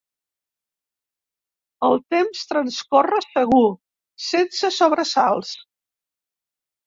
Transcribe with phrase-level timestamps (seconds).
[1.87, 3.67] El temps transcorre segur,
[4.31, 5.53] sense sobresalts.